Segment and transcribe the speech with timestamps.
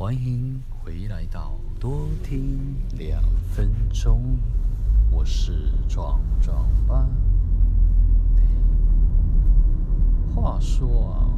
[0.00, 2.58] 欢迎回来到多听
[2.96, 4.38] 两分钟，
[5.10, 7.06] 我是壮壮吧。
[8.34, 8.42] 对，
[10.34, 11.28] 话说啊，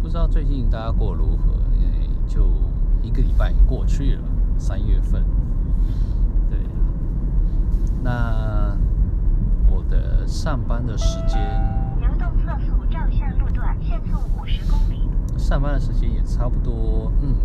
[0.00, 1.52] 不知道最近大家过得如何？
[1.78, 2.46] 因为就
[3.02, 4.22] 一个礼拜过去了，
[4.58, 5.22] 三月份。
[6.48, 6.58] 对，
[8.02, 8.74] 那
[9.68, 11.38] 我的上班的时间，
[12.00, 15.02] 流动测速照相路段限速五十公里。
[15.36, 17.36] 上班的时间也差不多，嗯。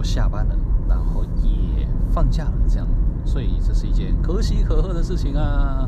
[0.00, 0.56] 我下班了，
[0.88, 2.88] 然后也放假了，这样，
[3.22, 5.86] 所以这是一件可喜可贺的事情啊。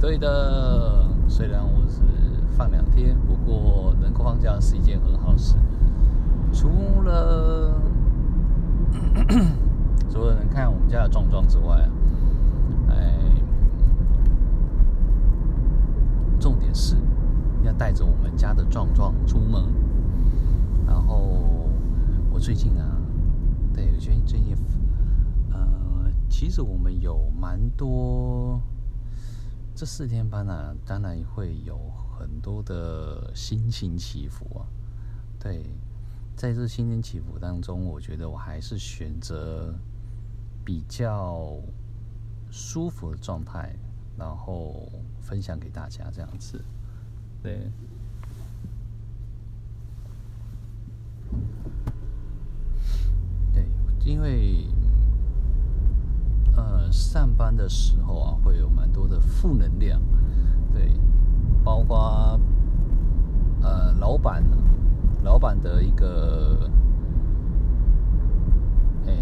[0.00, 2.02] 对的，虽然我是
[2.56, 5.56] 放两天，不过能够放假是一件很好事。
[6.52, 6.68] 除
[7.02, 7.74] 了
[10.08, 11.90] 除了能看我们家的壮壮之外，
[12.90, 13.18] 哎，
[16.38, 16.94] 重点是
[17.64, 19.64] 要带着我们家的壮壮出门。
[20.86, 21.18] 然后
[22.30, 22.86] 我最近啊。
[23.96, 24.54] 我觉得最近，
[25.50, 28.60] 呃，其实我们有蛮多
[29.74, 31.78] 这四天班啊，当然会有
[32.18, 34.68] 很多的心情起伏啊。
[35.40, 35.62] 对，
[36.36, 39.74] 在这心情起伏当中，我觉得我还是选择
[40.62, 41.56] 比较
[42.50, 43.74] 舒服的状态，
[44.18, 44.86] 然后
[45.22, 46.62] 分享给大家这样子。
[47.42, 47.72] 对。
[54.16, 54.64] 因为，
[56.56, 60.00] 呃，上班的时候啊，会有蛮多的负能量，
[60.72, 60.90] 对，
[61.62, 62.40] 包括
[63.60, 64.42] 呃，老板，
[65.22, 66.70] 老板的一个，
[69.06, 69.12] 哎，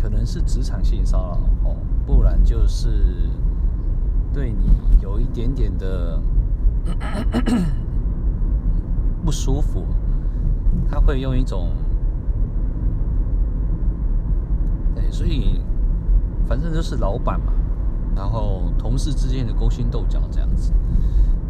[0.00, 1.34] 可能是职场性骚扰
[1.68, 3.28] 哦，不然就是
[4.32, 4.70] 对你
[5.02, 6.18] 有一点点的
[9.22, 9.84] 不舒服，
[10.88, 11.68] 他会用一种。
[15.10, 15.60] 所以，
[16.46, 17.52] 反正就是老板嘛，
[18.16, 20.72] 然后同事之间的勾心斗角这样子，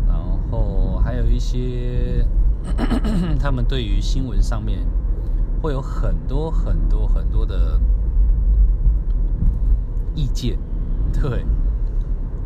[0.06, 0.16] 然
[0.50, 2.26] 后还有一些
[3.38, 4.86] 他们对于新闻上面
[5.62, 7.80] 会有很多很多很多的
[10.14, 10.58] 意见，
[11.12, 11.44] 对，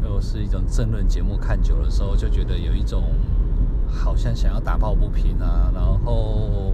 [0.03, 3.04] 又是一种政论节目，看久的时候就觉得有一种
[3.88, 6.72] 好像想要打抱不平啊，然后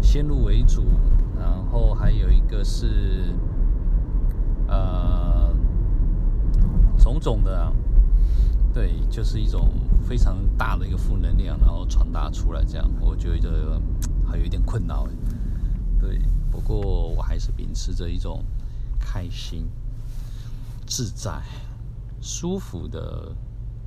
[0.00, 0.84] 先入为主。
[1.44, 3.34] 然后还有一个是，
[4.66, 5.54] 呃，
[6.98, 7.70] 种种的，
[8.72, 9.68] 对，就是一种
[10.02, 13.78] 非常大的一个负能量，然后传达出来，这样我觉得
[14.26, 15.06] 还有一点困扰。
[16.00, 16.18] 对，
[16.50, 18.42] 不过我还是秉持着一种
[18.98, 19.68] 开心、
[20.86, 21.42] 自在、
[22.22, 23.32] 舒服的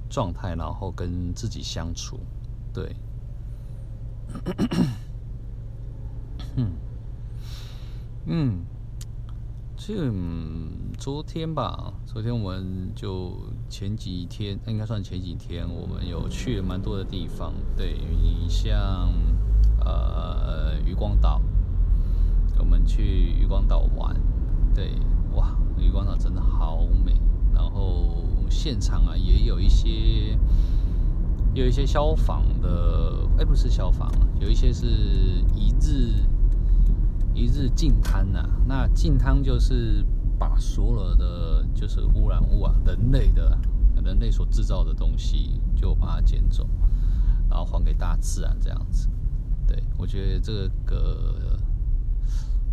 [0.09, 2.19] 状态，然后跟自己相处。
[2.71, 2.95] 对，
[8.29, 8.65] 嗯，
[9.77, 10.11] 这
[10.97, 13.37] 昨天吧，昨天我们就
[13.69, 17.53] 前几天，应该算前几天，我们有去了蛮多的地方。
[17.77, 19.13] 对，你像
[19.79, 21.41] 呃渔光岛，
[22.59, 24.13] 我们去渔光岛玩，
[24.75, 24.91] 对，
[25.33, 27.13] 哇，渔光岛真的好美。
[27.55, 30.37] 然后现场啊，也有一些
[31.53, 34.11] 有一些消防的，哎，不是消防，
[34.41, 34.85] 有一些是
[35.55, 36.13] 一日。
[37.37, 40.03] 一日净滩呐，那净滩就是
[40.39, 43.55] 把所有的就是污染物啊，人类的
[44.03, 46.67] 人类所制造的东西，就把它捡走，
[47.47, 49.07] 然后还给大自然这样子。
[49.67, 51.59] 对，我觉得这个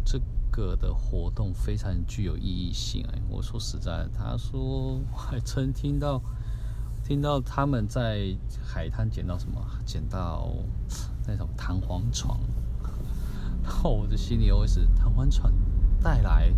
[0.02, 0.18] 这
[0.50, 3.20] 个的活动非常具有意义性哎。
[3.28, 6.22] 我说实在，他说我还曾听到
[7.04, 10.48] 听到他们在海滩捡到什么，捡到
[11.26, 12.40] 那种弹簧床。
[13.64, 15.50] 然后我的心里又是弹簧床
[16.02, 16.52] 带来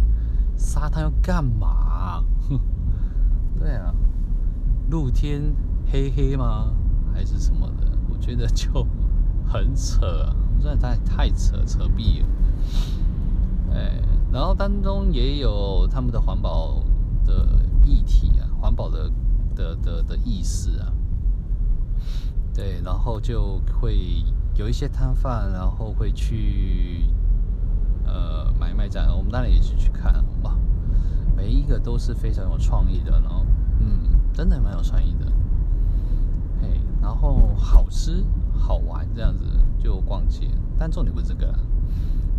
[0.56, 2.22] 沙滩要干嘛？
[2.48, 2.58] 哼，
[3.56, 3.94] 对啊，
[4.90, 5.54] 露天
[5.90, 6.72] 黑黑吗？
[7.14, 7.86] 还是什么的？
[8.10, 8.84] 我觉得就
[9.46, 12.26] 很扯，真的太太扯扯逼了。
[13.72, 14.02] 哎，
[14.32, 16.82] 然后当中也有他们的环保
[17.24, 17.46] 的
[17.84, 19.10] 议题啊，环保的
[19.54, 20.92] 的的的意识啊。
[22.52, 24.24] 对，然后就会。
[24.58, 27.04] 有一些摊贩，然后会去
[28.06, 30.56] 呃买卖这样，我们当然也是去看哇，
[31.36, 33.44] 每一个都是非常有创意的，然后
[33.80, 35.26] 嗯，真的蛮有创意的，
[36.62, 38.24] 嘿，然后好吃
[38.58, 39.44] 好玩这样子
[39.78, 40.48] 就逛街，
[40.78, 41.54] 但重点不是这个，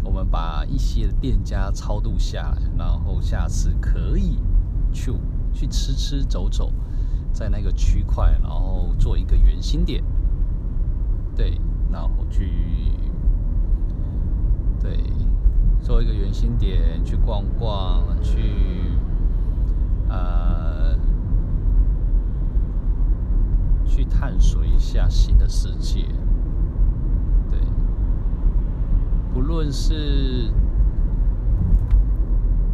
[0.04, 4.40] 我们把一些店家超度下来，然后下次可以
[4.92, 5.14] 去
[5.54, 6.74] 去吃吃走走，
[7.32, 10.04] 在那个区块，然后做一个圆心点，
[11.36, 11.62] 对。
[11.92, 12.52] 然后去，
[14.82, 15.04] 对，
[15.82, 18.42] 做一个圆心点去逛逛，去
[20.10, 20.96] 呃
[23.86, 26.06] 去探索一下新的世界。
[27.50, 27.60] 对，
[29.34, 30.52] 不论是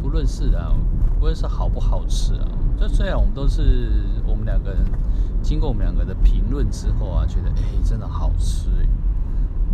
[0.02, 0.74] 不论是啊，
[1.18, 3.90] 不论是好不好吃啊，就虽然我们都是
[4.26, 4.84] 我们两个人
[5.44, 8.70] 经过我们两个的评论之后啊，觉得哎真的好吃，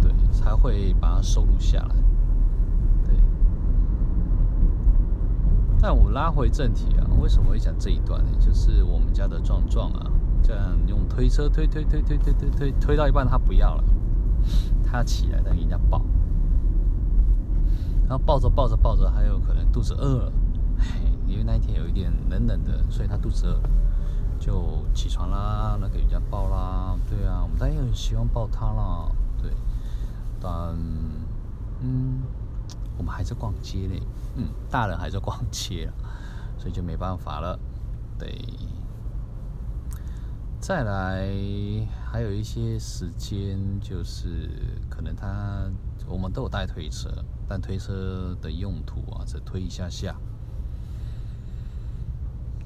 [0.02, 1.94] 对，才会把它收录下来。
[3.06, 3.14] 对。
[5.80, 8.30] 但我拉回正题啊，为什么会讲这一段呢？
[8.40, 10.10] 就是我们家的壮壮啊，
[10.42, 13.84] 这样用推车推推推推推推推推到一半，他不要了，
[14.84, 16.02] 他起来再给人家抱，
[18.08, 20.32] 然后抱着抱着抱着，还有可能肚子饿了，
[20.78, 23.70] 嘿，因为那一天有一点冷冷的，所以他肚子饿了，
[24.40, 29.52] 就起床啦，那给人家抱啦，对啊，我们当然也很喜欢抱他啦，对，
[30.40, 30.50] 但
[31.80, 32.22] 嗯。
[32.98, 33.98] 我们还在逛街呢，
[34.36, 35.90] 嗯，大人还在逛街，
[36.58, 37.58] 所以就没办法了。
[38.18, 38.38] 对，
[40.60, 41.26] 再来
[42.04, 44.50] 还有一些时间，就是
[44.90, 45.64] 可能他
[46.06, 47.08] 我们都有带推车，
[47.48, 50.14] 但推车的用途啊，只推一下下，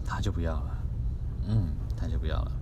[0.05, 0.74] 他就不要了，
[1.47, 2.53] 嗯，他就不要了。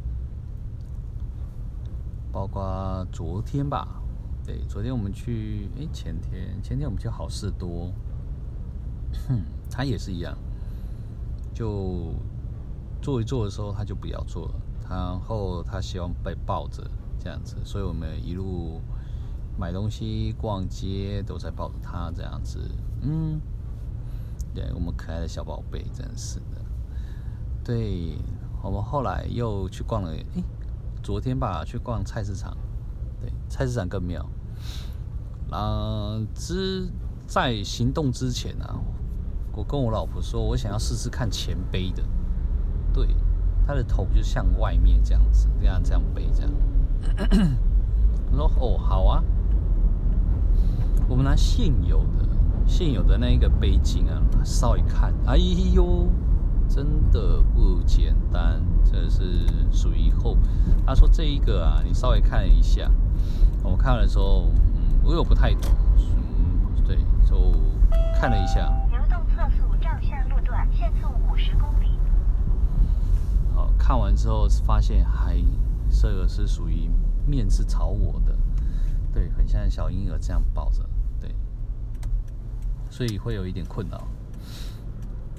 [2.32, 4.00] 包括昨天吧。
[4.44, 7.92] 对，昨天我们去，哎，前天，前天我们去好事多，
[9.28, 9.40] 哼，
[9.70, 10.36] 他也是一样，
[11.54, 12.12] 就
[13.00, 14.54] 坐一坐的时候，他就不要坐了，
[14.90, 16.82] 然后他希望被抱着
[17.20, 18.80] 这样子，所以我们一路
[19.56, 22.58] 买东西、逛街都在抱着他这样子，
[23.02, 23.40] 嗯，
[24.52, 26.60] 对，我们可爱的小宝贝，真是的。
[27.62, 28.18] 对，
[28.62, 30.42] 我们后来又去逛了，哎，
[31.02, 32.56] 昨天吧，去逛菜市场。
[33.20, 34.24] 对，菜市场更妙。
[35.50, 36.88] 啊，之
[37.26, 38.78] 在行动之前啊，
[39.54, 42.02] 我跟我老婆说，我想要试试看前背的。
[42.92, 43.08] 对，
[43.66, 46.52] 他的头就像外面这样子，这样这样背这样。
[48.30, 49.22] 我说哦，好啊。
[51.08, 52.26] 我们拿现有的
[52.66, 55.36] 现有的那一个背巾啊，稍微看，哎
[55.74, 56.06] 呦，
[56.74, 58.62] 真的不简单。
[58.82, 60.38] 这是属于后，
[60.86, 62.90] 他说这一个啊，你稍微看一下。
[63.62, 66.96] 我看的时候，嗯，我又不太懂，嗯，对，
[67.28, 67.52] 就
[68.18, 68.72] 看了一下。
[68.90, 71.98] 流动测速照相路段限速五十公里。
[73.54, 75.36] 好，看完之后发现还
[75.90, 76.90] 这个是属于
[77.26, 78.34] 面是朝我的，
[79.12, 80.82] 对，很像小婴儿这样抱着，
[81.20, 81.34] 对，
[82.90, 84.02] 所以会有一点困扰。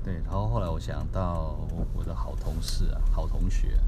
[0.04, 1.58] 对，然后后来我想到
[1.94, 3.80] 我的好同事啊，好同学，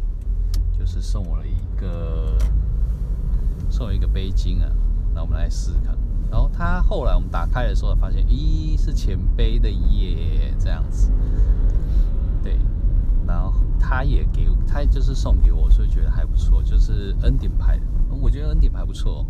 [0.78, 2.38] 就是送我了一个。
[3.68, 4.72] 送一个杯巾啊，
[5.14, 5.98] 那我们来试看。
[6.30, 11.12] 然后他后来我们打开的时候，发现咦，是前杯的耶，这样子。
[12.44, 12.58] 对，
[13.26, 17.84] 然后他也给他就是送给我，所以觉得还不错，就是恩典牌的。
[18.22, 19.26] 我觉得恩典牌不错，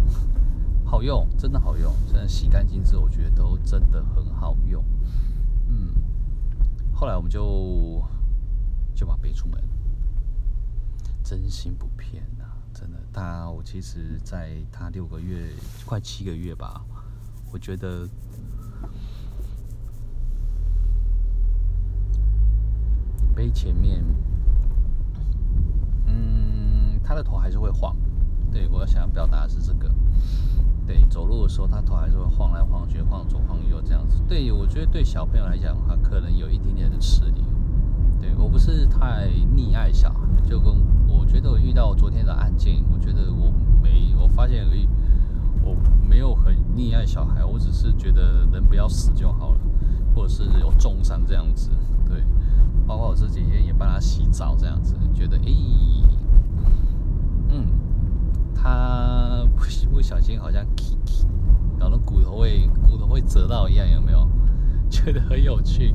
[0.84, 4.84] 好用，真的好用，真的洗干净之后，我觉得都真的很好用。
[5.68, 5.94] 嗯，
[6.98, 8.02] 后来我们就
[8.96, 9.62] 就把背出门，
[11.22, 12.46] 真心不骗呐。
[12.74, 15.50] 真的，他我其实在他六个月
[15.86, 16.84] 快七个月吧，
[17.52, 18.08] 我觉得
[23.36, 24.02] 背前面，
[26.06, 27.96] 嗯，他的头还是会晃。
[28.52, 29.94] 对，我想要表达的是这个。
[30.86, 34.20] 对，走路的时候他头还是会晃来晃去，晃左晃右这样子。
[34.28, 37.44] 对，我觉得对小朋友来讲的话，可能有一点点的吃力。
[38.22, 40.74] 对，我不是太溺爱小孩，就跟。
[41.08, 43.52] 我觉得我遇到昨天的案件，我觉得我
[43.82, 44.88] 没，我发现而已，
[45.64, 45.76] 我
[46.06, 49.60] 没有很溺爱小孩，我只是觉得人不要死就好了，
[50.14, 51.70] 或者是有重伤这样子，
[52.06, 52.24] 对，
[52.86, 55.54] 包括我这几天也帮他洗澡这样子，觉得诶，
[58.66, 60.66] 他不不小心好像
[61.80, 64.28] 搞得骨头会骨头会折到一样，有没有？
[64.90, 65.94] 觉得很有趣，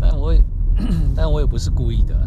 [0.00, 0.42] 但我也
[1.14, 2.18] 但我也不是故意的。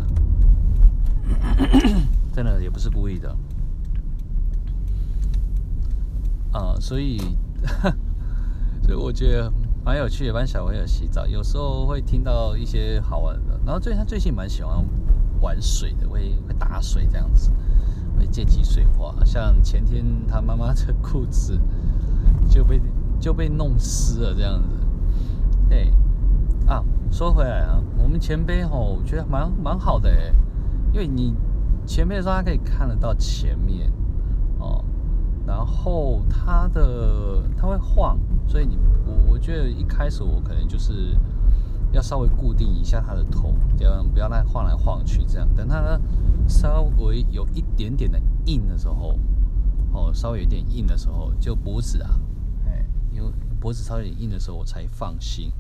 [2.32, 3.36] 真的也不是故意的，
[6.54, 7.18] 啊，所以，
[8.82, 9.52] 所以我觉得
[9.84, 13.60] 蛮有趣的，帮小朋友洗澡，有时候会听到一些好玩的。
[13.66, 14.84] 然后最他最近蛮喜欢
[15.42, 17.52] 玩水的，会会打水这样子，
[18.17, 19.13] 会溅起水花。
[19.25, 21.60] 像前天他妈妈的裤子
[22.50, 22.82] 就被
[23.20, 24.75] 就被弄湿了这样子。
[25.70, 25.91] 对，
[26.67, 30.34] 啊，说回来啊，我们前辈吼，我觉得蛮蛮好的哎，
[30.91, 31.34] 因为你。
[31.86, 33.91] 前面的时候，它可以看得到前面，
[34.58, 34.82] 哦，
[35.46, 38.17] 然后它的它会晃，
[38.48, 41.13] 所以你我我觉得一开始我可能就是
[41.93, 46.00] 要稍微固定一下它的头，这样不要让它晃来晃去，这样等它
[46.47, 49.17] 稍微有一点点的硬的时候，
[49.93, 52.19] 哦，稍微有点硬的时候，就脖子啊，
[52.65, 55.51] 哎，因为脖子稍微有点硬的时候，我才放心。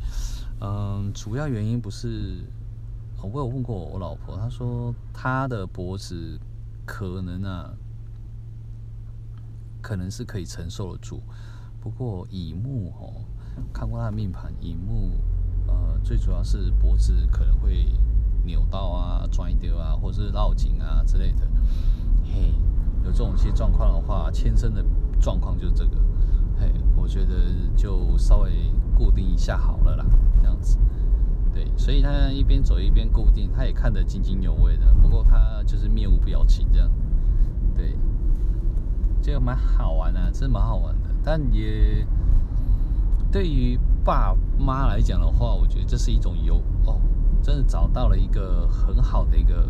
[0.59, 2.43] 嗯，主要原因不是，
[3.21, 6.39] 我有问过我老婆，她说她的脖子
[6.83, 7.73] 可能啊，
[9.81, 11.21] 可能是可以承受得住。
[11.79, 13.25] 不过乙木哦，
[13.73, 15.11] 看过他的命盘，乙木
[15.67, 17.85] 呃，最主要是脖子可能会
[18.43, 21.47] 扭到啊、转丢啊，或者是绕颈啊之类的。
[22.23, 22.53] 嘿，
[23.03, 24.83] 有这种些状况的话，天生的
[25.19, 25.97] 状况就是这个。
[26.59, 27.35] 嘿，我觉得
[27.75, 28.51] 就稍微
[28.95, 30.05] 固定一下好了啦，
[30.41, 30.77] 这样子。
[31.53, 34.93] 对，所以他一边走一边固定，他也看得津津有味的。
[35.01, 36.89] 不过他就是面无表情这样。
[37.75, 37.95] 对，
[39.21, 41.09] 这个蛮好玩的啊，真蛮好玩的。
[41.23, 42.05] 但也
[43.33, 47.01] 对于爸妈来讲的话，我觉得这是一种有哦，
[47.41, 49.67] 真的找到了一个很好的一个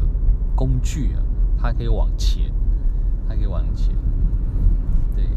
[0.53, 1.23] 工具啊，
[1.57, 2.53] 它可以往前，
[3.25, 3.95] 它可以往前，
[5.15, 5.29] 对，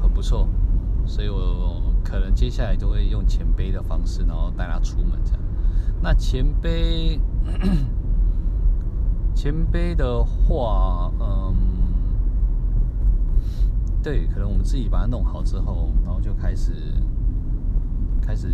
[0.00, 0.48] 很不错。
[1.04, 5.40] 所以我可能接下来就会用前背的方式，然后带他出门这样。
[6.00, 7.20] 那前背，
[9.34, 11.81] 前背的话，嗯。
[14.02, 16.72] 对，可能我们自己把它弄好之后，然后就开始
[18.20, 18.48] 开始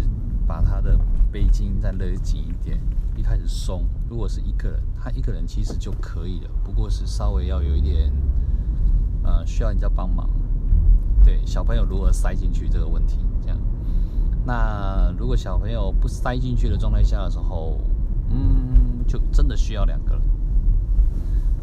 [0.47, 0.99] 把它的
[1.33, 2.79] 背巾再勒紧一点。
[3.17, 8.13] 一开始松，如果是一个人，他一个人其实就可以了，不过是稍微要有一点，
[9.25, 10.29] 呃，需要人家帮忙。
[11.25, 13.59] 对，小朋友如何塞进去这个问题，这样。
[14.45, 17.81] 那如果小朋友不塞进去的状态下的时候，
[18.31, 20.23] 嗯，就真的需要两个人，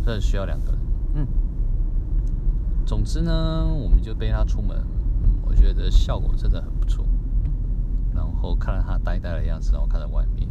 [0.03, 0.81] 真的需要两个人，
[1.13, 1.27] 嗯。
[2.85, 4.85] 总之呢，我们就背他出门，
[5.43, 7.03] 我觉得效果真的很不错。
[8.13, 10.47] 然后看到他呆呆的样子，然后看在外面，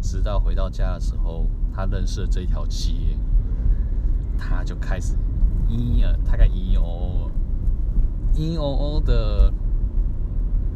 [0.00, 3.18] 直到回到家的时候，他认识了这一条街，
[4.38, 5.14] 他就开始
[5.68, 7.30] 咿呀，他开始嘤哦，
[8.34, 9.52] 咿哦哦的，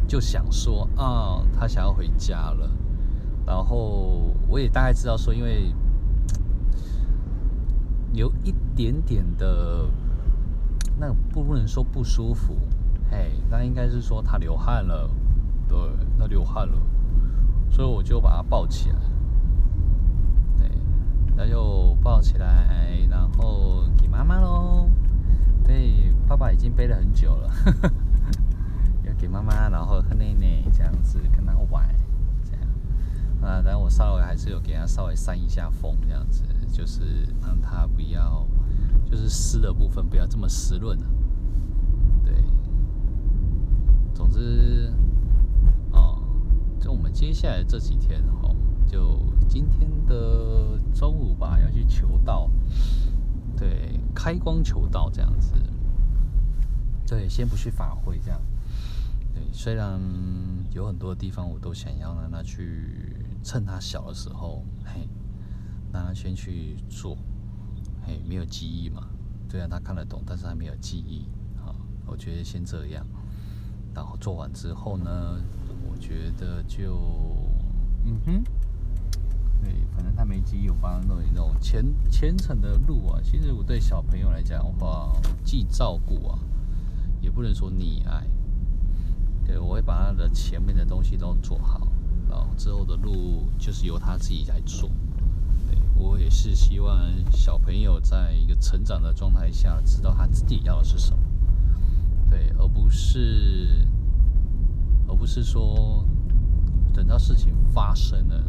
[0.06, 2.70] 就想说啊，他想要回家了。
[3.46, 5.72] 然后我也大概知道说，因为
[8.12, 9.88] 有一点点的。
[11.00, 12.56] 那不能说不舒服，
[13.08, 15.08] 嘿，那应该是说他流汗了，
[15.68, 15.78] 对，
[16.18, 16.76] 他流汗了，
[17.70, 18.96] 所以我就把他抱起来，
[20.56, 20.68] 对，
[21.36, 24.90] 那就抱起来，然后给妈妈喽，
[25.64, 27.92] 对，爸爸已经背了很久了，呵呵，
[29.04, 31.88] 要给妈妈，然后和奶奶这样子跟他玩，
[32.44, 32.62] 这样，
[33.40, 37.04] 啊，然后我稍微还是有给他稍微扇一下风，这样子，就是
[37.40, 38.44] 让他不要。
[39.10, 41.06] 就是湿的部分不要这么湿润了，
[42.24, 42.34] 对。
[44.14, 44.92] 总之，
[45.92, 46.20] 哦，
[46.80, 48.54] 就我们接下来这几天哦，
[48.86, 52.50] 就今天的周五吧，要去求道，
[53.56, 55.54] 对，开光求道这样子。
[57.06, 58.40] 对，先不去法会这样。
[59.32, 59.98] 对，虽然
[60.72, 65.08] 有很多地方我都想要让他去，趁他小的时候，嘿，
[65.92, 67.16] 让他先去做。
[68.08, 69.06] 哎，没有记忆嘛？
[69.50, 71.26] 虽然他看得懂，但是他没有记忆。
[71.62, 71.74] 好，
[72.06, 73.06] 我觉得先这样。
[73.94, 75.40] 然后做完之后呢，
[75.90, 76.96] 我觉得就，
[78.04, 78.44] 嗯哼，
[79.62, 81.54] 对，反正他没记忆，我帮他弄一弄。
[81.60, 85.12] 前前程的路啊，其实我对小朋友来讲的话，
[85.44, 86.38] 既照顾啊，
[87.20, 88.26] 也不能说溺爱。
[89.44, 91.88] 对，我会把他的前面的东西都做好，
[92.28, 94.90] 然后之后的路就是由他自己来做。
[95.98, 101.18] 我也是希望小朋友在一个成长的状态下，知道他自己要的是什么，
[102.30, 103.84] 对，而不是，
[105.08, 106.04] 而不是说
[106.94, 108.44] 等到事情发生了，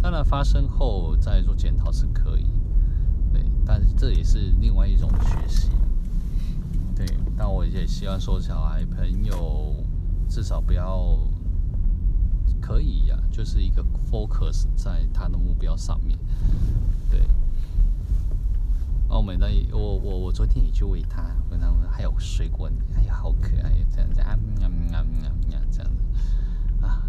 [0.00, 2.46] 当然发生后再做检讨是可以，
[3.32, 5.68] 对，但这也是另外一种学习，
[6.96, 9.74] 对，但我也希望说小孩朋友
[10.28, 11.18] 至少不要、
[13.38, 16.18] 就是一个 focus 在他的目标上面。
[17.08, 17.22] 对，
[19.10, 26.84] 澳门那我我我昨天也去喂它，问他们还有水果，哎呀好可爱，这样子啊喵喵喵喵这样子。
[26.84, 27.04] 啊，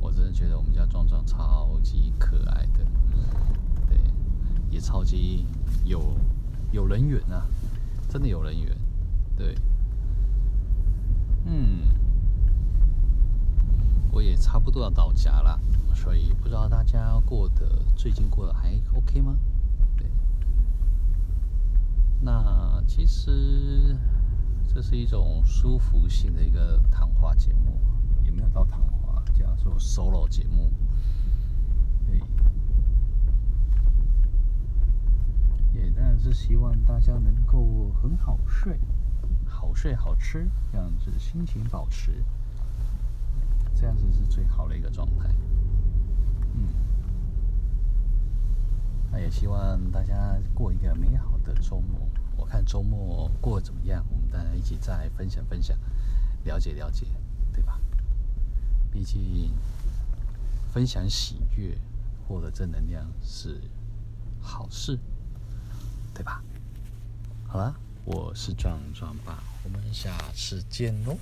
[0.00, 2.84] 我真的觉得我们家壮壮超级可爱的，
[3.88, 3.96] 对，
[4.72, 5.46] 也超级
[5.84, 6.16] 有
[6.72, 7.46] 有人缘啊，
[8.08, 8.76] 真的有人缘，
[9.36, 9.54] 对，
[11.44, 11.82] 嗯，
[14.38, 15.60] 差不多要到家了。
[15.94, 19.36] 所以不知道大家过得最近过得还 OK 吗？
[19.96, 20.06] 对，
[22.20, 23.96] 那其实
[24.72, 27.80] 这是一种舒服性的一个谈话节目，
[28.24, 28.78] 也没有到谈
[29.64, 30.70] 有 solo 节目，
[32.06, 32.18] 对，
[35.74, 38.78] 也当然是希望大家能够很好睡，
[39.44, 42.24] 好睡好吃，这样子心情保持，
[44.28, 45.28] 最好的一个状态。
[46.54, 46.68] 嗯，
[49.10, 52.00] 那也希望大家过一个美好的周末。
[52.36, 54.04] 我看周末过得怎么样？
[54.10, 55.76] 我们大家一起再分享分享，
[56.44, 57.06] 了解了解，
[57.52, 57.80] 对吧？
[58.92, 59.52] 毕竟
[60.72, 61.76] 分享喜悦，
[62.26, 63.60] 获得正能量是
[64.40, 64.98] 好事，
[66.14, 66.42] 对吧？
[67.46, 71.16] 好了，我是壮壮爸，我们下次见喽。